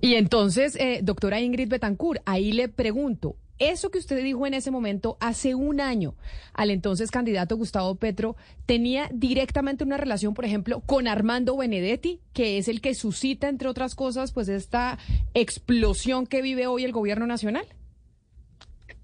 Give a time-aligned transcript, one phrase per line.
[0.00, 4.70] Y entonces, eh, doctora Ingrid Betancourt, ahí le pregunto, eso que usted dijo en ese
[4.70, 6.14] momento, hace un año,
[6.52, 12.58] al entonces candidato Gustavo Petro, ¿tenía directamente una relación, por ejemplo, con Armando Benedetti, que
[12.58, 14.98] es el que suscita, entre otras cosas, pues esta
[15.32, 17.64] explosión que vive hoy el gobierno nacional?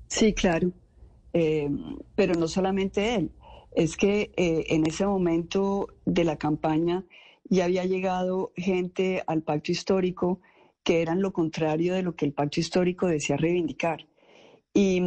[0.09, 0.73] Sí, claro.
[1.33, 1.71] Eh,
[2.17, 3.31] pero no solamente él.
[3.75, 7.05] Es que eh, en ese momento de la campaña
[7.49, 10.41] ya había llegado gente al pacto histórico
[10.83, 14.07] que eran lo contrario de lo que el pacto histórico decía reivindicar.
[14.73, 15.03] Y,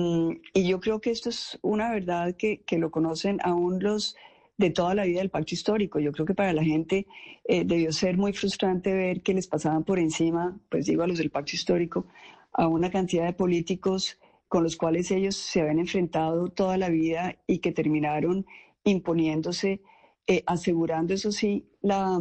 [0.53, 4.15] yo creo que esto es una verdad que, lo conocen aún los
[4.57, 5.99] de toda la vida del pacto histórico.
[5.99, 7.07] Yo creo que para la gente
[7.45, 11.17] eh, debió ser muy frustrante ver que les pasaban por encima, pues digo a los
[11.17, 12.05] del pacto histórico,
[12.53, 17.37] a una cantidad de políticos con los cuales ellos se habían enfrentado toda la vida
[17.47, 18.45] y que terminaron
[18.83, 19.81] imponiéndose,
[20.27, 22.19] eh, asegurando, eso sí, la,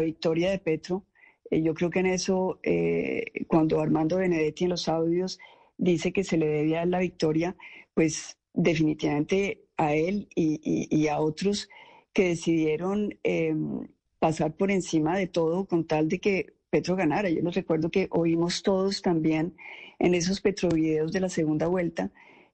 [0.00, 1.06] victoria de Petro.
[1.50, 5.38] Eh, yo creo que en eso, eh, cuando Armando Benedetti en los audios
[5.76, 7.56] dice que se le debía la victoria,
[7.94, 11.68] pues definitivamente a él y, a otros
[12.12, 17.28] que decidieron em, pasar por encima de todo con tal de que Petro ganara.
[17.28, 19.54] Yo les recuerdo que oímos todos también
[19.98, 22.10] en esos petrovideos de la segunda vuelta,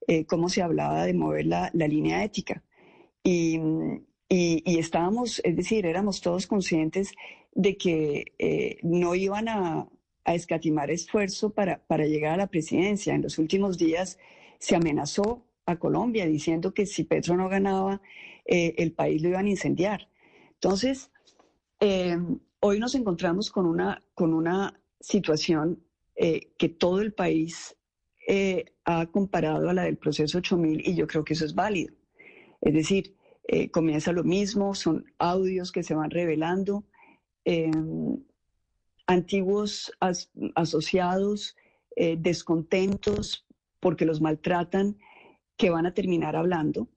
[0.07, 2.63] eh, cómo se hablaba de mover la, línea ética.
[3.23, 3.59] Y,
[4.31, 7.13] estábamos, es decir, éramos todos conscientes
[7.53, 9.89] de que eh, no iban a,
[10.27, 13.15] escatimar esfuerzo para, para llegar a la presidencia.
[13.15, 14.17] En los últimos días
[14.61, 18.01] se amenazó a Colombia diciendo que si Petro no ganaba,
[18.45, 20.09] eh, el país lo iban a incendiar.
[20.55, 21.11] Entonces,
[22.61, 25.83] hoy nos encontramos con una, con una situación
[26.15, 27.77] eh, que todo el país
[28.29, 31.95] eh, ha comparado a la del proceso 8000 y yo creo que eso es válido.
[32.61, 33.17] Es decir,
[33.53, 36.85] eh, comienza lo mismo, son audios que se van revelando,
[37.45, 38.23] em,
[39.07, 39.93] antiguos
[40.55, 41.57] asociados,
[42.19, 43.45] descontentos
[43.81, 44.97] porque los maltratan,
[45.57, 46.89] que van a terminar hablando.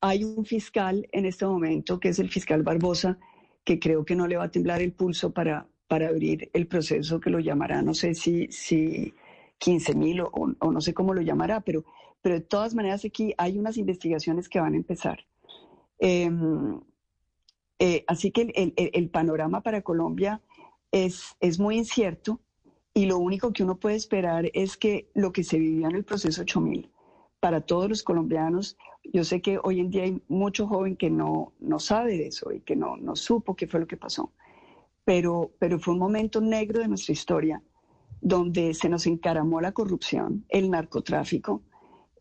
[0.00, 3.18] hay un fiscal en este momento, que es el fiscal Barbosa,
[3.64, 7.20] que creo que no le va a temblar el pulso para, para abrir el proceso
[7.20, 9.12] que lo llamará, no sé si, si
[9.58, 11.84] 15 mil o, no sé cómo lo llamará, pero,
[12.22, 15.26] pero de todas maneras aquí hay unas investigaciones que van a empezar.
[15.98, 16.80] Em,
[17.78, 20.40] eh, así que el, panorama para Colombia
[20.90, 22.40] es, es muy incierto
[22.94, 26.04] y lo único que uno puede esperar es que lo que se vivió en el
[26.04, 26.90] proceso 8000
[27.40, 31.52] para todos los colombianos, yo sé que hoy en día hay mucho joven que no,
[31.58, 34.32] no sabe de eso y que no, no supo qué fue lo que pasó
[35.04, 37.62] pero, pero fue un momento negro de nuestra historia
[38.20, 41.62] donde se nos encaramó la corrupción, el narcotráfico,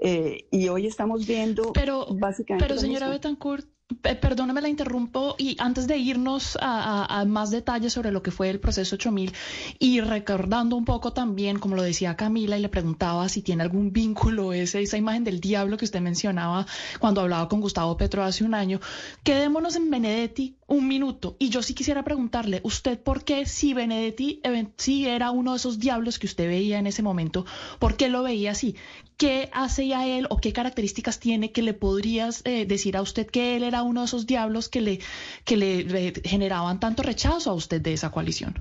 [0.01, 2.67] eh, y hoy estamos viendo pero, básicamente...
[2.67, 3.67] Pero señora Betancourt,
[4.01, 8.59] Perdóneme la interrumpo y antes de irnos a, más detalles sobre lo que fue el
[8.59, 9.33] proceso 8000
[9.79, 13.91] y recordando un poco también, como lo decía Camila y le preguntaba si tiene algún
[13.91, 16.65] vínculo ese, esa imagen del diablo que usted mencionaba
[16.99, 18.79] cuando hablaba con Gustavo Petro hace un año,
[19.23, 24.41] quedémonos en Benedetti un minuto y yo sí quisiera preguntarle, ¿usted por qué si Benedetti
[24.77, 27.45] sí era uno de esos diablos que usted veía en ese momento,
[27.79, 28.75] por qué lo veía así?
[29.21, 33.27] ¿Qué hace a él o qué características tiene que le podrías eh, decir a usted
[33.27, 34.99] que él era uno de esos diablos que le,
[35.45, 38.55] que le, generaban tanto rechazo a usted de esa coalición?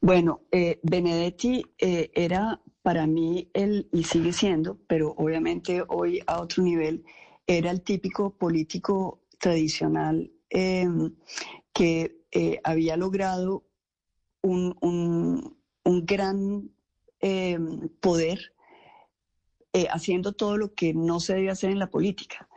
[0.00, 6.40] Bueno, eh, Benedetti eh, era para mí él, y sigue siendo, pero obviamente hoy a
[6.40, 7.04] otro nivel,
[7.48, 11.12] era el típico político tradicional em,
[11.72, 12.20] que
[12.62, 13.64] había logrado
[14.40, 16.70] un, un gran
[17.20, 18.52] em, poder
[19.72, 22.48] eh, haciendo todo lo que no se debe hacer en la política,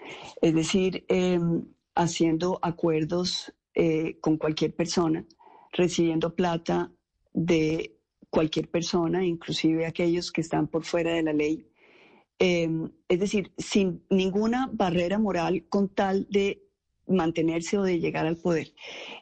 [0.42, 1.66] es decir, em,
[1.96, 5.26] haciendo acuerdos eh, con cualquier persona,
[5.72, 6.92] recibiendo plata
[7.34, 7.98] de
[8.30, 11.68] cualquier persona, inclusive aquellos que están por fuera de la ley.
[12.40, 16.64] Em, es decir, sin ninguna barrera moral con tal de
[17.08, 18.74] mantenerse o de llegar al poder.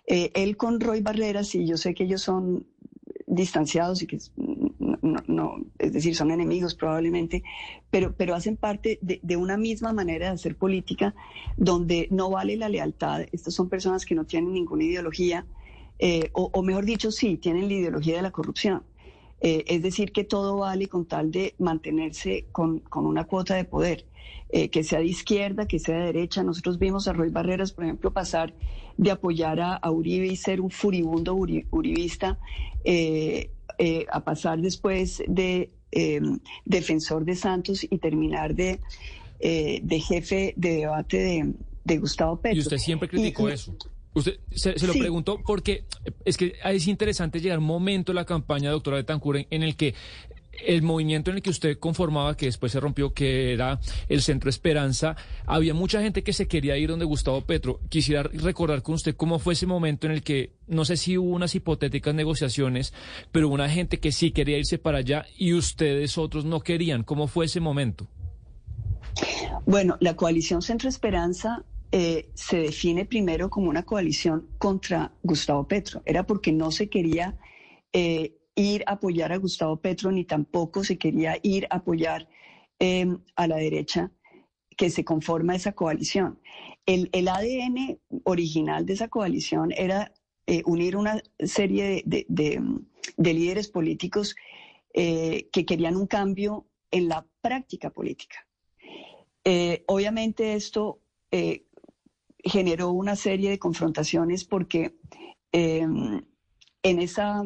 [0.08, 2.68] Eh, él con Roy Barreras, y yo sé que ellos son
[3.28, 4.17] distanciados y que
[5.28, 7.43] no, es decir, son enemigos probablemente,
[7.90, 11.13] pero, pero hacen parte de, una misma manera de hacer política
[11.58, 13.25] donde no vale la lealtad.
[13.31, 15.46] Estas son personas que no tienen ninguna ideología,
[15.99, 18.84] eh, o, mejor dicho, sí, tienen la ideología de la corrupción.
[19.40, 24.05] Eh, es decir, que todo vale con tal de mantenerse con, una cuota de poder,
[24.49, 26.43] eh, que sea de izquierda, que sea de derecha.
[26.43, 28.53] Nosotros vimos a Roy Barreras, por ejemplo, pasar
[28.97, 32.40] de apoyar a, Uribe y ser un furibundo uribista
[34.11, 38.79] a pasar después de em, defensor de Santos y terminar de,
[39.39, 42.57] eh, de jefe de debate de, Gustavo Petro.
[42.57, 43.75] Y usted siempre criticó eso.
[44.13, 45.85] Usted se, lo preguntó porque
[46.25, 49.95] es que es interesante llegar un momento en la campaña, doctora Betancur, en el que
[50.66, 53.79] el movimiento en el que usted conformaba, que después se rompió, que era
[54.09, 55.16] el Centro Esperanza,
[55.46, 57.79] había mucha gente que se quería ir donde Gustavo Petro.
[57.90, 61.31] Quisiera recordar con usted cómo fue ese momento en el que, no sé si hubo
[61.31, 62.93] unas hipotéticas negociaciones,
[63.31, 67.03] pero una gente que sí quería irse para allá y ustedes otros no querían.
[67.03, 68.08] ¿Cómo fue ese momento?
[69.66, 76.02] Bueno, la coalición Centro Esperanza eh, se define primero como una coalición contra Gustavo Petro.
[76.05, 77.37] Era porque no se quería...
[77.93, 82.28] Eh, ir a apoyar a Gustavo Petro, ni tampoco se quería ir a apoyar
[82.79, 84.11] em, a la derecha
[84.78, 86.40] que se conforma esa coalición.
[86.85, 90.13] El, ADN original de esa coalición era
[90.47, 92.61] eh, unir una serie de,
[93.17, 94.35] líderes políticos
[94.93, 98.47] eh, que querían un cambio en la práctica política.
[99.43, 100.99] Eh, obviamente esto
[102.43, 104.97] generó una serie de confrontaciones porque
[105.52, 106.22] em,
[106.84, 107.43] en esa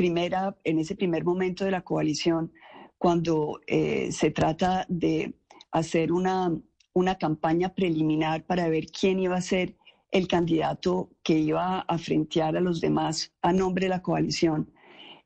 [0.00, 2.50] primera, en ese primer momento de la coalición,
[2.96, 5.34] cuando eh, se trata de
[5.72, 6.58] hacer una,
[6.94, 9.76] una campaña preliminar para ver quién iba a ser
[10.10, 14.72] el candidato que iba a frentear a los demás a nombre de la coalición,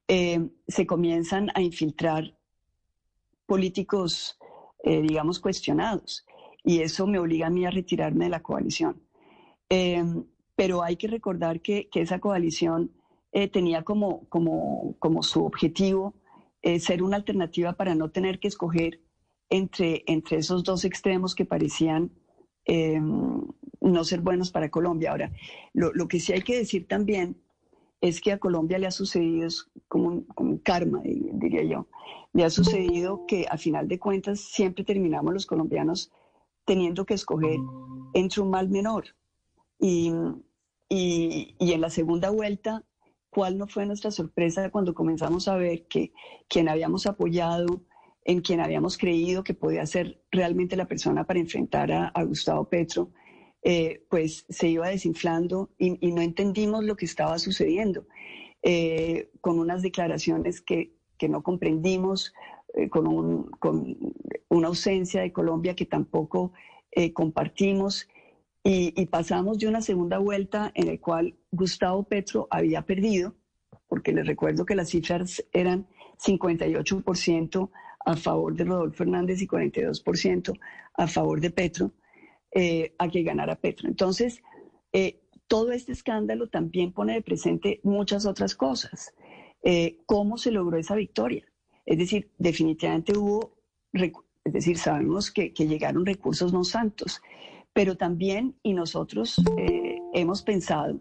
[0.09, 2.37] eh, se comienzan a infiltrar
[3.47, 4.37] políticos,
[4.82, 6.26] eh, digamos, cuestionados.
[6.65, 9.00] Y eso me obliga a mí a retirarme de la coalición.
[10.56, 12.91] pero hay que recordar que, que esa coalición
[13.34, 16.14] eh, tenía como, como, como, su objetivo
[16.62, 19.00] eh, ser una alternativa para no tener que escoger
[19.50, 22.12] entre, entre esos dos extremos que parecían
[22.64, 23.42] em,
[23.81, 25.10] no ser buenos para Colombia.
[25.10, 25.32] Ahora,
[25.72, 27.36] lo, lo, que sí hay que decir también
[28.00, 31.88] es que a Colombia le ha sucedido, es como un, como un karma, diría yo,
[32.32, 36.12] le ha sucedido que a final de cuentas siempre terminamos los colombianos
[36.64, 37.58] teniendo que escoger
[38.14, 39.06] entre un mal menor.
[39.80, 40.12] Y,
[40.88, 42.84] y, y en la segunda vuelta
[43.34, 46.12] cuál no fue nuestra sorpresa cuando comenzamos a ver que
[46.48, 47.82] quien habíamos apoyado,
[48.25, 53.10] en quien habíamos creído que podía ser realmente la persona para enfrentar a, Gustavo Petro,
[53.62, 58.06] eh, pues se iba desinflando y, no entendimos lo que estaba sucediendo,
[58.62, 60.94] eh, con unas declaraciones que,
[61.28, 62.34] no comprendimos,
[62.75, 63.96] eh, con, con,
[64.48, 66.52] una ausencia de Colombia que tampoco
[67.14, 68.06] compartimos
[68.66, 73.34] y, pasamos de una segunda vuelta en la cual Gustavo Petro había perdido,
[73.88, 75.87] porque les recuerdo que las cifras eran
[76.19, 77.70] 58%
[78.06, 80.58] a favor de Rodolfo Hernández y 42%
[80.94, 81.93] a favor de Petro,
[82.52, 83.87] eh, a que ganara Petro.
[83.87, 84.43] Entonces,
[84.94, 89.12] eh, todo este escándalo también pone de presente muchas otras cosas.
[89.62, 91.44] Eh, ¿Cómo se logró esa victoria?
[91.84, 93.58] Es decir, definitivamente hubo,
[93.93, 97.20] es decir, sabemos que, que llegaron recursos no santos.
[97.75, 100.99] Pero también, y nosotros eh, hemos pensado,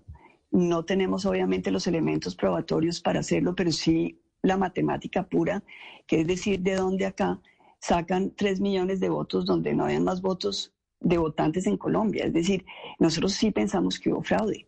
[0.51, 5.63] no tenemos obviamente los elementos probatorios para hacerlo, pero sí la matemática pura,
[6.05, 7.39] que es decir, de dónde acá
[7.79, 12.25] sacan tres millones de votos donde no hayan más votos de votantes en Colombia.
[12.25, 12.65] Es decir,
[12.99, 14.67] nosotros sí pensamos que hubo fraude.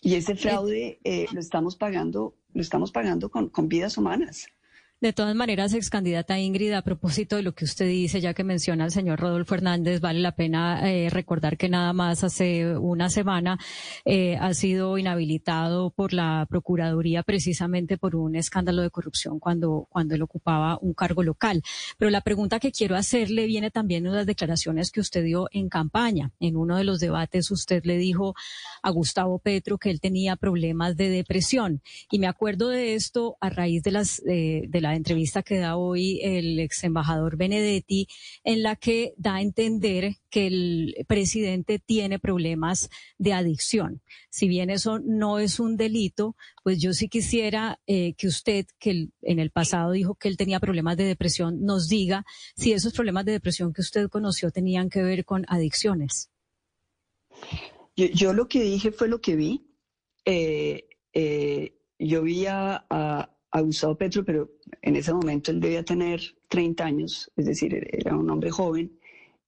[0.00, 4.46] Y ese fraude eh, lo estamos pagando, lo estamos pagando con, con vidas humanas.
[5.04, 8.42] De todas maneras, ex candidata Ingrid, a propósito de lo que usted dice, ya que
[8.42, 13.10] menciona al señor Rodolfo Hernández, vale la pena eh, recordar que nada más hace una
[13.10, 13.58] semana
[14.06, 20.14] eh, ha sido inhabilitado por la Procuraduría precisamente por un escándalo de corrupción cuando, cuando
[20.14, 21.62] él ocupaba un cargo local.
[21.98, 25.68] Pero la pregunta que quiero hacerle viene también de las declaraciones que usted dio en
[25.68, 26.32] campaña.
[26.40, 28.34] En uno de los debates usted le dijo
[28.82, 31.82] a Gustavo Petro que él tenía problemas de depresión.
[32.10, 35.76] Y me acuerdo de esto a raíz de las eh, de la entrevista que da
[35.76, 38.08] hoy el ex embajador Benedetti,
[38.42, 44.02] en la que da a entender que el presidente tiene problemas de adicción.
[44.30, 49.08] Si bien eso no es un delito, pues yo sí quisiera eh, que usted, que
[49.22, 52.24] en el pasado dijo que él tenía problemas de depresión, nos diga
[52.56, 56.30] si esos problemas de depresión que usted conoció tenían que ver con adicciones.
[57.96, 59.70] Yo, lo que dije fue lo que vi.
[60.24, 64.50] Eh, eh, yo vi a, a Gustavo Petro, pero
[64.82, 68.98] en ese momento él debía tener 30 años, es decir, era un hombre joven,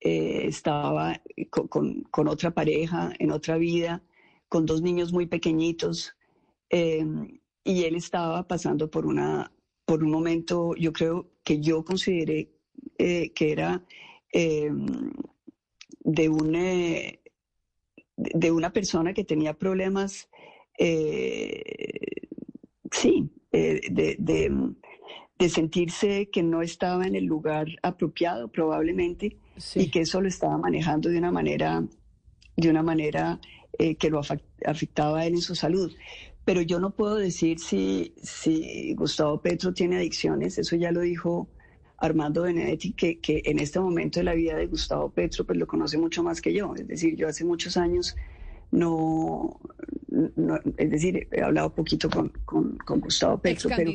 [0.01, 1.21] eh, estaba
[1.51, 4.03] con, otra pareja, en otra vida,
[4.49, 6.17] con dos niños muy pequeñitos,
[6.71, 9.51] em, y él estaba pasando por, una,
[9.85, 12.51] por un momento, yo creo que yo consideré
[12.99, 13.85] eh, que era
[14.33, 15.13] em,
[16.01, 17.21] de, un, eh,
[18.17, 20.29] de una persona que tenía problemas,
[22.93, 29.37] sí, eh, de, sentirse que no estaba en el lugar apropiado probablemente
[29.75, 31.83] y que eso lo estaba manejando de una manera,
[32.57, 33.41] de una manera
[33.79, 34.21] eh, que lo,
[34.67, 35.95] afectaba a él en su salud.
[36.45, 41.49] Pero yo no puedo decir si, si Gustavo Petro tiene adicciones, eso ya lo dijo
[41.99, 45.67] Armando Benedetti, que, que en este momento de la vida de Gustavo Petro, pues lo
[45.67, 46.75] conoce mucho más que yo.
[46.75, 48.17] Es decir, yo hace muchos años
[48.71, 49.61] no,
[50.77, 53.71] es decir, he hablado poquito con, con, Gustavo Petro.
[53.77, 53.93] Pero,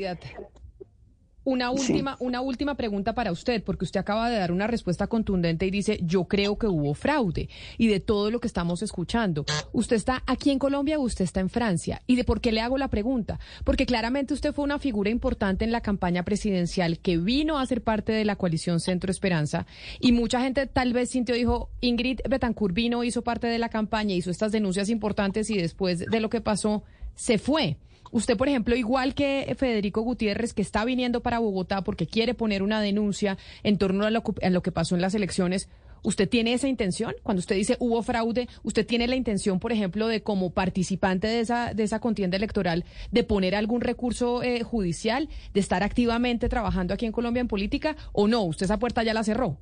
[1.44, 5.66] una última, una última pregunta para usted, porque usted acaba de dar una respuesta contundente
[5.66, 7.50] y dice, yo creo que hubo fraude.
[7.78, 11.40] Y de todo lo que estamos escuchando, ¿usted está aquí en Colombia o usted está
[11.40, 12.02] en Francia?
[12.06, 13.40] ¿Y de por qué le hago la pregunta?
[13.64, 17.82] Porque claramente usted fue una figura importante en la campaña presidencial que vino a ser
[17.82, 19.66] parte de la coalición Centro Esperanza.
[20.00, 24.14] Y mucha gente tal vez sintió, dijo, Ingrid Betancourt vino, hizo parte de la campaña,
[24.14, 26.84] hizo estas denuncias importantes y después de lo que pasó,
[27.16, 27.78] se fue.
[28.12, 32.62] Usted, por ejemplo, igual que Federico Gutiérrez, que está viniendo para Bogotá porque quiere poner
[32.62, 34.22] una denuncia en torno a lo,
[34.62, 35.70] que pasó en las elecciones,
[36.04, 37.14] ¿Usted tiene esa intención?
[37.22, 41.42] Cuando usted dice hubo fraude, ¿usted tiene la intención, por ejemplo, de como participante de
[41.42, 46.96] esa, de esa contienda electoral, de poner algún recurso eh, judicial, de estar activamente trabajando
[46.96, 48.42] aquí en Colombia en política o no?
[48.42, 49.60] ¿Usted esa puerta ya la cerró?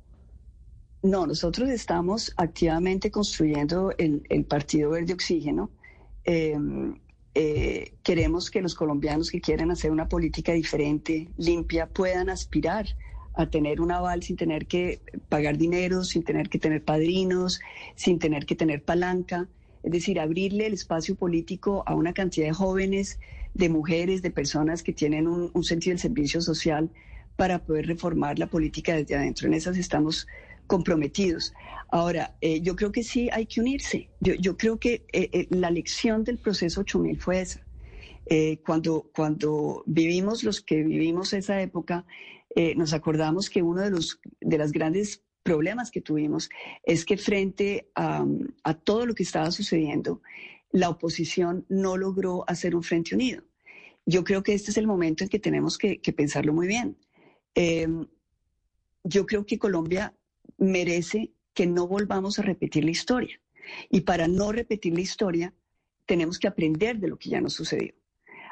[1.02, 5.70] No, nosotros estamos activamente construyendo el, Partido Verde Oxígeno.
[6.24, 6.94] Em,
[7.34, 12.86] eh, queremos que los colombianos que quieran hacer una política diferente, limpia, puedan aspirar
[13.34, 17.60] a tener un aval sin tener que pagar dinero, sin tener que tener padrinos,
[17.94, 19.48] sin tener que tener palanca.
[19.82, 23.18] Es decir, abrirle el espacio político a una cantidad de jóvenes,
[23.54, 26.90] de mujeres, de personas que tienen un, un sentido del servicio social
[27.36, 29.46] para poder reformar la política desde adentro.
[29.46, 30.26] En esas estamos
[30.70, 31.52] comprometidos.
[31.88, 34.08] Ahora, eh, yo creo que sí hay que unirse.
[34.20, 37.60] Yo, creo que eh, eh, la lección del proceso 8000 fue esa.
[38.64, 42.04] cuando, cuando vivimos los que vivimos esa época,
[42.76, 46.48] nos acordamos que uno de los de los grandes problemas que tuvimos
[46.84, 48.24] es que frente a,
[48.84, 50.22] todo lo que estaba sucediendo,
[50.70, 53.42] la oposición no logró hacer un frente unido.
[54.06, 56.96] Yo creo que este es el momento en que tenemos que, que pensarlo muy bien.
[59.02, 60.14] yo creo que Colombia
[60.60, 63.40] merece que no volvamos a repetir la historia.
[63.88, 65.54] Y para no repetir la historia,
[66.06, 67.94] tenemos que aprender de lo que ya nos sucedió.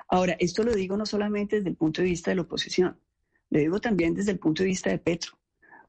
[0.09, 2.99] Ahora, esto lo digo no solamente desde el punto de vista de la oposición,
[3.51, 5.39] lo digo también desde el punto de vista de Petro,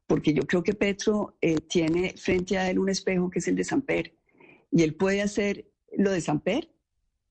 [0.07, 3.55] porque yo creo que Petro eh, tiene frente a él un espejo que es el
[3.55, 4.13] de Samper,
[4.71, 5.65] y él puede hacer
[5.97, 6.71] lo de Samper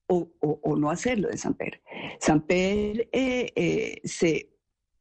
[0.06, 1.82] o, o, no hacer lo de Samper.
[2.20, 4.50] Samper eh, eh, se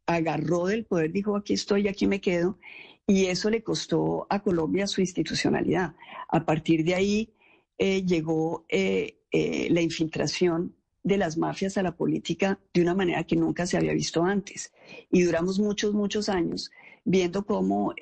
[0.06, 2.60] agarró del poder, dijo, aquí estoy, aquí me quedo,
[3.08, 5.96] y eso le costó a Colombia su institucionalidad.
[6.28, 7.34] A partir de ahí
[7.78, 13.24] eh, llegó eh, eh, la infiltración de las mafias a la política de una manera
[13.24, 14.74] que nunca se había visto antes.
[15.10, 16.70] Y duramos muchos, muchos años
[17.06, 17.94] viendo cómo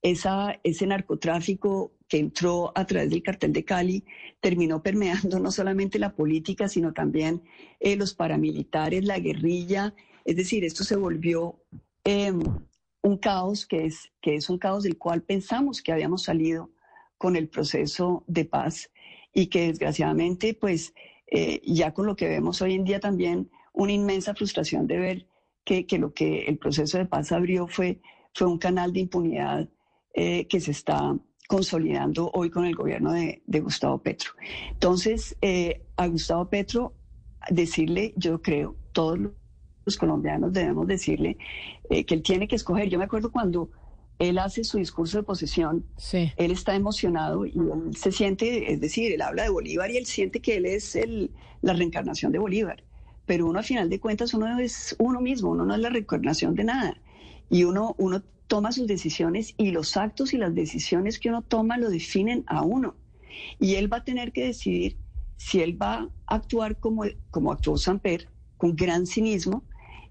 [0.00, 4.04] esa, ese narcotráfico que entró a través del cartel de Cali
[4.38, 7.42] terminó permeando no solamente la política, sino también
[7.80, 9.92] los paramilitares, la guerrilla.
[10.24, 11.56] Es decir, esto se volvió
[12.04, 12.40] em,
[13.02, 16.70] un caos que es, que es un caos del cual pensamos que habíamos salido
[17.18, 18.90] con el proceso de paz
[19.32, 20.94] y que desgraciadamente, pues
[21.26, 25.26] eh, ya con lo que vemos hoy en día también, una inmensa frustración de ver
[25.64, 28.00] que, lo que el proceso de paz abrió fue,
[28.34, 29.68] fue un canal de impunidad
[30.14, 31.16] eh, que se está
[31.46, 34.32] consolidando hoy con el gobierno de, Gustavo Petro.
[34.70, 36.94] Entonces, eh, a Gustavo Petro,
[37.50, 39.18] decirle, yo creo, todos
[39.84, 41.38] los colombianos debemos decirle
[41.88, 42.88] eh, que él tiene que escoger.
[42.88, 43.70] Yo me acuerdo cuando
[44.18, 49.12] él hace su discurso de posesión, él está emocionado y él se siente, es decir,
[49.12, 51.30] él habla de Bolívar y él siente que él es el,
[51.62, 52.84] la reencarnación de Bolívar.
[53.24, 56.54] Pero uno, a final de cuentas, uno es uno mismo, uno no es la reencarnación
[56.54, 57.00] de nada.
[57.48, 61.78] Y uno, uno toma sus decisiones y los actos y las decisiones que uno toma
[61.78, 62.96] lo definen a uno.
[63.58, 64.96] Y él va a tener que decidir
[65.36, 68.28] si él va a actuar como, como actuó Samper,
[68.60, 69.64] con gran cinismo,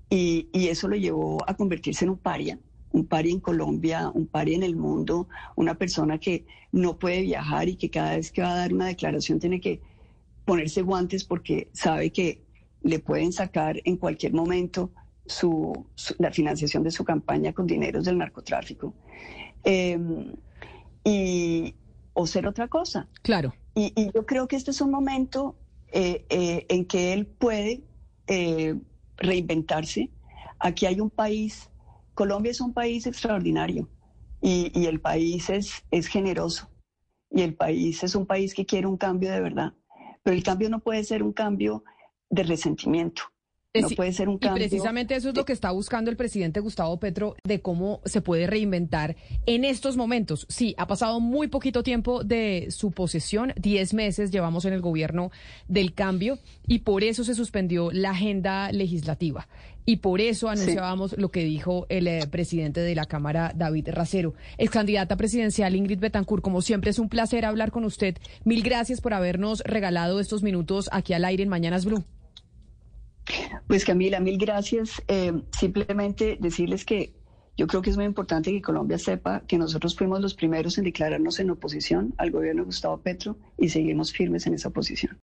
[0.10, 2.58] y, eso lo llevó a convertirse en un paria,
[2.92, 7.70] un paria en Colombia, un paria en el mundo, una persona que no puede viajar
[7.70, 9.82] y que cada vez que va a dar una declaración tiene que
[10.46, 12.42] ponerse guantes porque sabe que
[12.82, 14.90] le pueden sacar en cualquier momento
[15.28, 15.86] su,
[16.18, 18.96] la financiación de su campaña con dineros del narcotráfico.
[19.64, 20.34] Em,
[21.04, 21.76] y,
[22.14, 23.08] o ser otra cosa.
[23.22, 23.54] Claro.
[23.76, 25.56] Y, yo creo que este es un momento
[25.92, 27.84] eh, eh, en que él puede
[28.30, 28.76] eh,
[29.18, 30.12] reinventarse.
[30.60, 31.70] Aquí hay un país,
[32.14, 33.90] Colombia es un país extraordinario
[34.42, 36.70] y, el país es, es generoso
[37.32, 39.74] y el país es un país que quiere un cambio de verdad,
[40.24, 41.84] pero el cambio no puede ser un cambio
[42.30, 43.24] de resentimiento.
[43.76, 44.66] No puede ser un cambio.
[44.66, 48.22] Y precisamente eso es lo que está buscando el presidente Gustavo Petro de cómo se
[48.22, 50.48] puede reinventar en estos momentos.
[50.50, 55.32] Sí, ha pasado muy poquito tiempo de su posesión, diez meses llevamos en el gobierno
[55.68, 59.48] del cambio y por eso se suspendió la agenda legislativa.
[59.86, 64.36] Y por eso anunciábamos lo que dijo el eh, presidente de la Cámara, David Racero.
[64.58, 68.18] Ex candidata presidencial Ingrid Betancourt, como siempre es un placer hablar con usted.
[68.44, 72.04] Mil gracias por habernos regalado estos minutos aquí al aire en Mañanas Blue.
[73.68, 75.02] Pues Camila, mil gracias.
[75.08, 77.14] Eh, simplemente decirles que
[77.58, 80.86] yo creo que es muy importante que Colombia sepa que nosotros fuimos los primeros en
[80.86, 85.18] declararnos en oposición al gobierno de Gustavo Petro y seguimos firmes en esa posición.